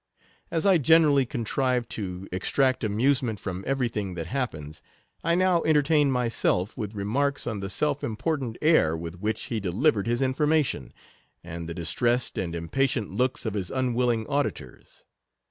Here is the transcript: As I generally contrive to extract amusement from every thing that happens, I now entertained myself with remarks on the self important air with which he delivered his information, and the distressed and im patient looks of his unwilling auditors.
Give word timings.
As 0.49 0.65
I 0.65 0.79
generally 0.79 1.27
contrive 1.27 1.87
to 1.89 2.27
extract 2.31 2.83
amusement 2.83 3.39
from 3.39 3.63
every 3.67 3.87
thing 3.87 4.15
that 4.15 4.25
happens, 4.25 4.81
I 5.23 5.35
now 5.35 5.61
entertained 5.61 6.11
myself 6.11 6.75
with 6.75 6.95
remarks 6.95 7.45
on 7.45 7.59
the 7.59 7.69
self 7.69 8.03
important 8.03 8.57
air 8.63 8.97
with 8.97 9.19
which 9.19 9.43
he 9.43 9.59
delivered 9.59 10.07
his 10.07 10.23
information, 10.23 10.91
and 11.43 11.69
the 11.69 11.75
distressed 11.75 12.39
and 12.39 12.55
im 12.55 12.67
patient 12.69 13.11
looks 13.11 13.45
of 13.45 13.53
his 13.53 13.69
unwilling 13.69 14.25
auditors. 14.25 15.05